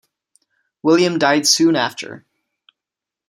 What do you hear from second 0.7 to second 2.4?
William died soon after.